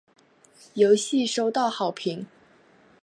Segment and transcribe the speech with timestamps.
[0.73, 2.25] 游戏收到好评。